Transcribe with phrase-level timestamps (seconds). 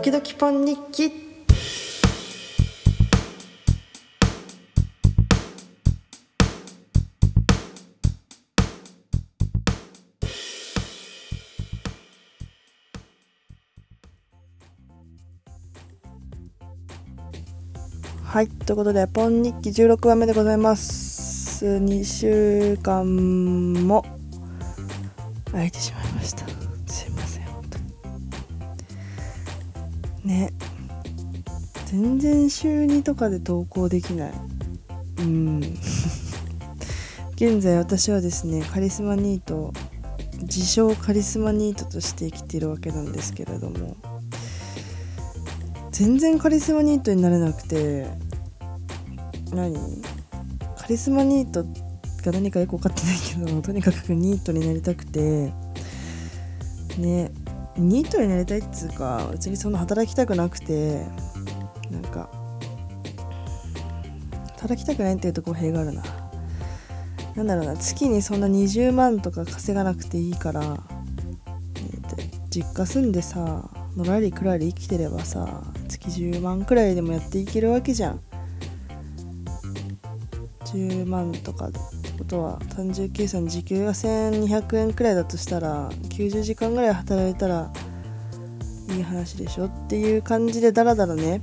[0.00, 1.12] 時々ポン日記。
[18.22, 21.66] はいということでポン日記16話目でございます。
[21.66, 23.04] 2週間
[23.84, 24.04] も
[25.50, 26.07] 空いてしまい
[32.00, 34.32] 全然週2とかで投稿できない。
[35.18, 35.60] うん。
[37.34, 39.72] 現在私はですねカリスマニート
[40.42, 43.96] 自称カリスマニートとして生きているわけなんですけれども。
[45.90, 48.06] 全然カリスマニートになれなくて
[49.52, 49.74] 何？
[50.76, 55.52] カリスマニートが何かよく分かってないけど とにかくニートになりたくて。
[56.96, 57.32] ね
[57.76, 61.02] ニートになりたいっつうか別にそんな働きたくなくて。
[61.90, 62.28] なんか
[64.56, 66.02] 働きたくないっていうと語弊があるな。
[67.36, 67.76] なんだろうな。
[67.76, 70.78] 月にそんな20万とか稼がなくていいから、
[72.50, 78.20] 実家住んでさのらりくらり生きてればさ月10万くらいでもやっていけるわけじゃん。
[80.64, 81.78] 10万とかって
[82.18, 87.70] ことは単純計算時給が1200円くらいだとしたら90時間ぐらい働いたら
[88.90, 91.42] いい話でしょっていう感じでダラダラね。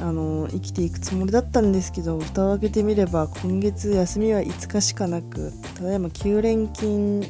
[0.00, 7.24] あの生きていくつもりだったんですけど蓋を開けてみれば今月休みは5日しかなくただいま9連勤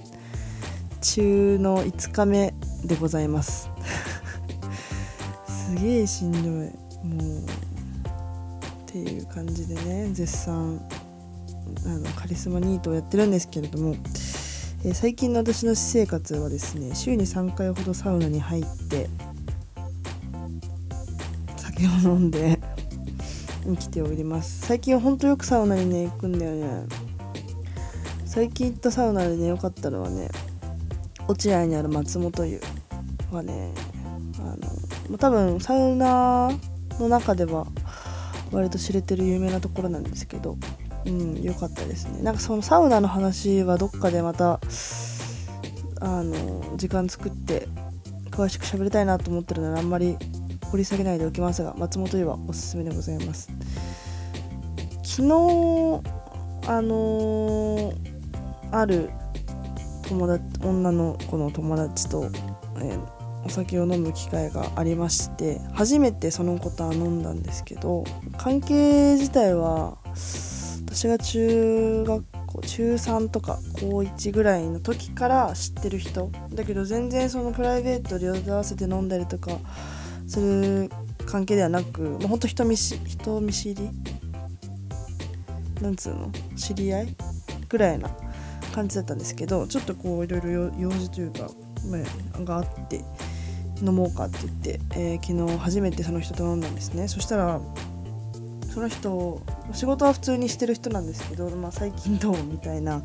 [1.00, 2.52] 中の5日目
[2.84, 3.70] でございます。
[5.46, 6.42] すげえしんどい。
[6.42, 7.42] もうっ
[8.86, 10.80] ていう感じでね絶賛
[11.86, 13.94] あのカリスマニートをやってるんですけれども、
[14.84, 19.08] えー、最近の私の私生活はですね週に3回ほどサウナに入って
[21.56, 22.57] 酒を飲んで
[23.68, 24.66] 生きております。
[24.66, 26.86] 最近はほんとよくサウナにね行くんだよね。
[28.24, 30.28] 最近行ったサウナでね良かったのはね
[31.26, 32.60] 落合にある松本湯
[33.30, 33.72] はね
[34.38, 36.50] あの多分サウナ
[36.98, 37.66] の中では
[38.50, 40.56] 割と知れてる有名なところなんですけど
[41.06, 42.22] うん良かったですね。
[42.22, 44.60] なんかそのサウナの話はどっかでまた
[46.00, 47.68] あの時間作って
[48.30, 50.16] 詳しく喋りたいなと思ってるのであんまり
[50.70, 53.50] 掘り下げないでおきますが松本湯はおすすめでございます。
[55.02, 55.32] 昨日
[56.66, 57.94] あのー、
[58.70, 59.10] ある
[60.08, 62.30] 友達女の子の友達と、
[62.76, 63.00] えー、
[63.44, 68.04] お酒を飲む機会がありまして初めてその子とは飲んだんですけど
[68.36, 69.96] 関係自体は
[70.86, 76.30] 私が中学校中3とか高1ぐらいの時から知ってる人。
[76.52, 79.52] だけど全然そのプライベートで合わせて飲んだりとか
[80.28, 80.90] する
[81.26, 83.90] 関係ではなくもうほんと人見し人見知り？
[85.80, 86.30] なんつうの？
[86.56, 87.16] 知り合い
[87.68, 88.10] ぐらいな
[88.72, 91.48] 感じだったんですけどちょっとこういろいろ用事というか、
[91.90, 91.98] ま
[92.38, 93.04] あ、があって
[93.80, 97.08] 飲もうかって言って、えー、昨日初めてその人と飲んだんですね。
[97.08, 97.60] そしたら
[98.72, 103.02] その人仕事は普通にしてる人なんですけど、まあ、最近どうみたいな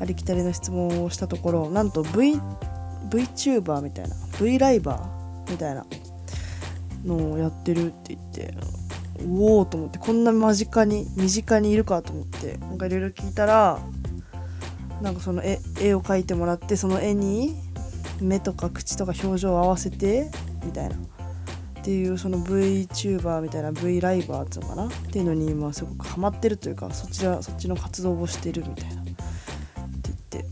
[0.00, 2.40] ありきたりの質問をしたところなんと v
[3.10, 5.86] VTuber みたいな V ライバーみたいな
[7.04, 8.54] のをやってるって言って
[9.26, 13.80] おおと思ってこんな間近に身近にいるかと思ってなんかいろいろ聞いたら
[15.00, 17.54] なんかその絵絵を描いてもらってその絵に
[18.20, 20.30] 目とか口とか表情を合わせて
[20.64, 20.96] みたいな。
[20.96, 24.86] っていうその VTuber みたいな V ライバーっていうのかな？
[24.88, 29.02] っていうのに今すごくハマってるというかそちらそっちの活動をしてるみたいな。
[29.02, 29.14] って
[30.30, 30.44] 言っ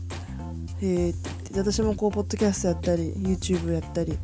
[0.79, 0.85] て。
[0.85, 4.17] へえって私もこうポッドキャストやったり YouTube やったり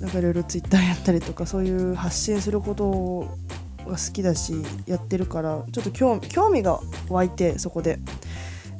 [0.00, 3.36] なんかいろいろ Twitter やったりとかそういう発信すること
[3.88, 4.54] が好きだし
[4.86, 7.98] やってるからちょっと興味が湧いてそこで。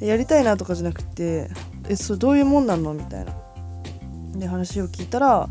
[0.00, 1.50] やりたいなとかじゃなくて
[1.88, 3.37] えそれどういうもんなのみたいな。
[4.32, 5.49] で話を聞いたら、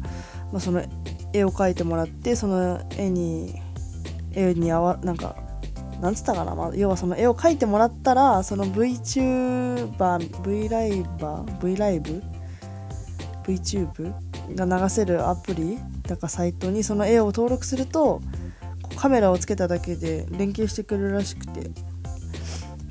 [0.52, 0.84] まあ、その
[1.34, 3.62] 絵を描いてもらってその絵に
[4.32, 5.36] 絵に合わなんか
[6.02, 12.24] なんつったかな、まあ、要はその絵を描いてもらったらその VTuber V ライバー？V ライブ
[13.44, 14.14] ？VTube
[14.56, 18.22] が流せるアプリだかサイトにその絵を登録すると
[18.96, 21.72] カメラをつけただけで連携してくれるらしくて。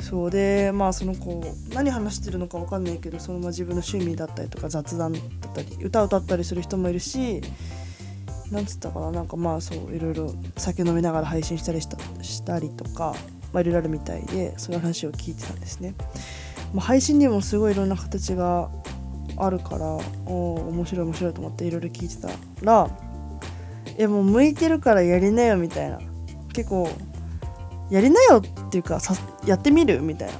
[0.08, 1.44] そうでまあその子
[1.74, 5.22] 何話してるのか分かんないけどそのまま自分の趣味だったりとか雑談だっ
[5.54, 7.42] たり歌を歌ったりする人もいるし
[8.50, 13.14] なんつったかななんかまあそういろいろ酒飲みながら配信したりしたしたりとか、
[13.52, 15.94] まあ、いろいろあるみたいでその話を聞いてたんですね、
[16.72, 18.70] ま、配信にもすごいいろんな形が
[19.38, 22.28] あるからお面白い面白いと思っていろいろ聞いてた
[22.62, 22.90] ら
[23.96, 25.98] 「えもう向いてるからやりなよ」みたいな。
[26.52, 26.88] 結構
[27.90, 29.14] 「やりなよ」っていうかさ
[29.46, 30.34] やってみるみたいな。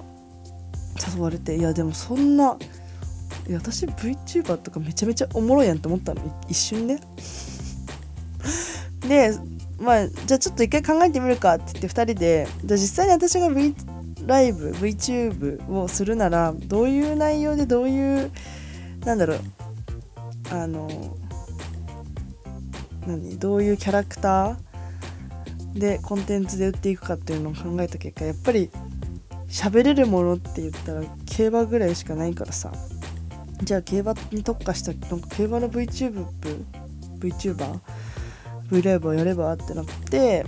[1.15, 2.57] 誘われていやでもそんな
[3.49, 6.21] いや私 VTuber とかめちゃめちゃおもろいやんって思ったの。
[6.49, 7.01] 一瞬ね。
[9.09, 9.33] で
[9.79, 13.75] まあじゃあちょっと一回考えてみるかって言って2人でじゃあ実際に私が V
[14.27, 18.31] ライブ VTube をするならどういう内容でどういう
[19.09, 19.41] なんだろう。
[20.51, 20.87] あの
[23.07, 23.39] 何？
[23.39, 28.69] どういうキャラクターでコンテンツで売っていくかっていうのを考えた結果やっぱり
[29.49, 32.71] 喋れるものって言ったら競馬ぐらいしかないからさ。
[33.63, 36.27] じゃあ競馬に特化したなんか競馬の VTube
[37.19, 37.81] VTuber
[38.71, 40.45] V ライブをやればってなって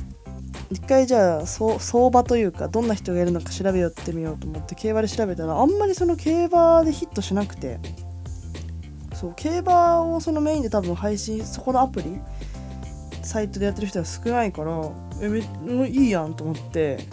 [0.71, 7.81] 一回じゃあ相場というかどんな人がやるのか調べようってみようと思って競馬で調べたらあんまりその競馬でヒットしなくて。
[9.21, 12.19] そう競馬をそのメインで多分配信そこのアプリ
[13.23, 14.91] サイトでやってる人は少ないから
[15.21, 17.07] えめもういいやんと思って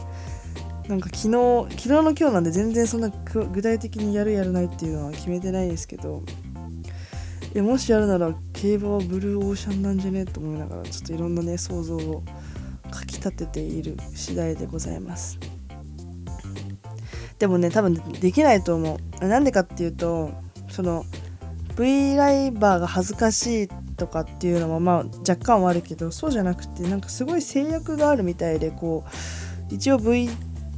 [0.88, 6.24] なんか昨日昨日の今日なんで全然そんな具体的にやるやらないっていうのは決めてないですけど
[7.54, 10.24] えもしやるなら競馬はブルーオーシャンなんじゃね？
[10.24, 12.24] と思いながらちょっといろんなね想像を
[12.89, 15.38] かきたてている次第でございます。
[17.38, 19.27] でもね多分できないと思う。
[19.27, 20.31] なんでかっていうと
[20.69, 21.04] その
[21.77, 29.03] V ライバーが恥ずかしいとかっていうのもまあ若干はあるけどそうじゃなくてなんかすごい制約があるみたいでこ
[29.71, 30.29] う一応 V,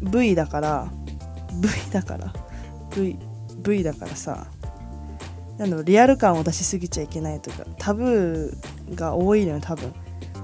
[0.01, 0.92] v だから
[1.62, 2.34] V だから
[2.96, 3.18] V,
[3.62, 4.48] v だからさ
[5.57, 9.94] なんリアル感を出しすぎちゃいけないとかタブーが多いのよ多分。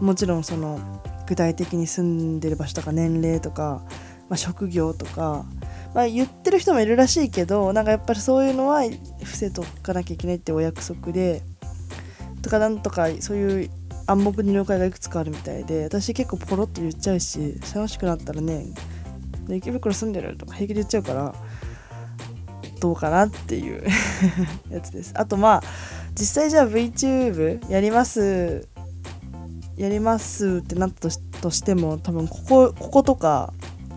[0.01, 0.79] もちろんその
[1.27, 3.83] 具体的に住んでる場所とか年齢とか、
[4.29, 5.45] まあ、職業とか、
[5.95, 11.41] まあ、言ってる人もいるらしいけどなんかやっぱりそういうのは伏せとかなきゃいけないってお約束で
[12.41, 13.69] とかなんとかそういう
[14.05, 18.65] 暗黙の了解がいくつかあるみたいで私結構ポロッと言っちゃうし楽しくなったらね
[19.49, 21.33] 池袋住んでるとか平気で言っちゃうから
[22.81, 23.81] どうかなっていう
[24.69, 25.13] やつです。
[25.15, 25.63] あとまあ
[26.13, 28.67] 実際じゃあ VTube やります
[29.77, 31.09] やりますってなった
[31.41, 33.53] としても多分こここことか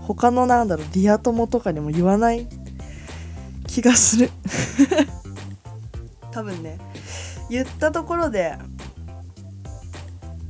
[0.09, 2.49] 他のなんだろうリア友とかにも言わない
[3.67, 4.31] 気がする。
[6.33, 6.79] 多分ね。
[7.51, 8.57] 言ったところで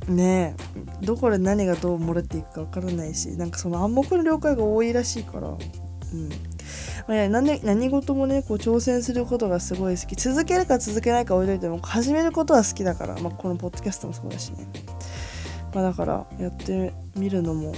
[0.07, 0.55] ね
[1.01, 5.49] えどこで何がどう漏れていくか分からないしなんかその暗黙の了解が多いらしいから。
[5.49, 5.57] うん。
[7.07, 10.15] まあ、何何事もねこう挑戦することがすごい好き。
[10.15, 14.67] 続けるか続けないか置いといても始めることは好きだから、まあ、このポッドキャストもそうだしね。
[15.73, 17.73] まあ、だからやってみるのも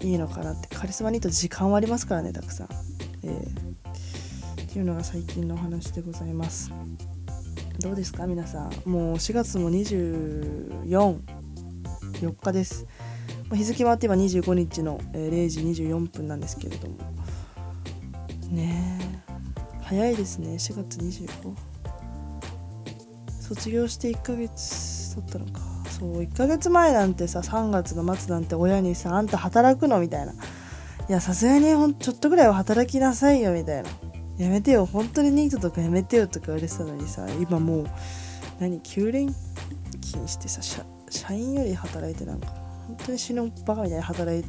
[0.00, 2.68] いいのかなってカリスマにと時間はありますからねたくさん、
[3.24, 6.72] えー、っていうのが最近のお話でございます。
[7.80, 8.72] どうですか皆さん。
[8.84, 11.20] もう4月も244
[12.40, 12.86] 日です。
[13.52, 16.96] 日付回って今25日の0時24分なんですけれども。
[18.50, 19.08] ねえ。
[19.88, 21.54] 早いですね4月25
[23.40, 25.77] 卒業して1ヶ月経ったのか。
[25.98, 30.32] そう1ヶ月前なんてさ3月の末なんて親にさあんた働くのみたいな。
[30.32, 33.88] いやさすがにほんちょっとぐらいは働きなさいよみたいな。
[34.38, 34.86] やめてよ。
[34.86, 37.86] 本当にニートとかやめてよとか言われてたのにさ今もう
[38.60, 39.34] 何9連
[40.00, 40.62] 勤してさ
[41.10, 42.48] 社員より働いてなんか
[42.86, 44.48] 本当に死ぬバカみたいに働いて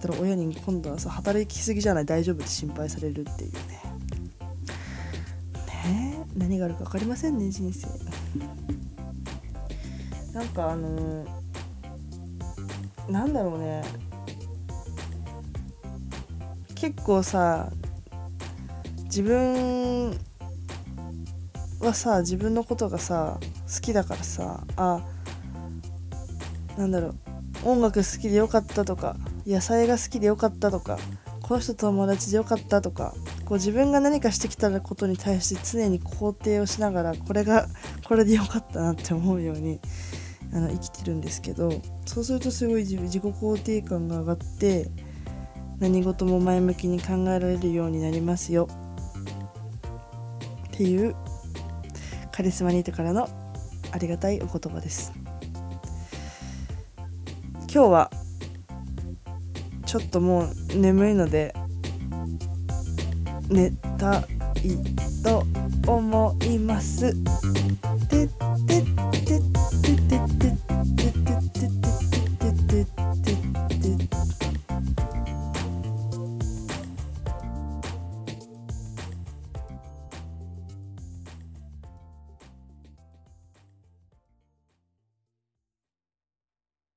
[0.00, 3.60] たら親に今度はさ働きすぎじゃない大丈夫って心配されるっていうね。
[5.84, 7.86] ねえ何があるか分かりませんね人生。
[10.42, 13.84] なんかあのー、なんだろうね。
[16.74, 17.70] 結構さ
[19.04, 20.18] 自分
[21.80, 23.38] はさ自分のことがさ
[23.72, 25.00] 好きだからさあ
[26.76, 27.14] なんだろう。
[27.64, 29.14] 音楽好きでよかったとか
[29.46, 30.98] 野菜が好きでよかったとか
[31.40, 37.68] この人と友達でよかったとかこう自分が何かしてきたことに対して常に肯定をしながらこれが
[38.08, 39.78] これでよかったなって思うように
[40.52, 41.72] あの生きてるんですけど
[42.04, 44.88] そうするとすごい自己肯定感が上がって
[45.78, 48.68] 何事も前向きに考えられるようになりますよ
[50.68, 51.14] っていう
[52.30, 53.28] カリスマニートからの
[53.92, 55.12] ありがたいお言葉です
[57.72, 58.10] 今日は
[59.86, 60.44] ちょっとも
[60.74, 61.54] う眠いので
[63.48, 65.44] 寝たいと
[65.86, 67.14] 思います。
[68.08, 68.28] てっ
[68.66, 68.71] て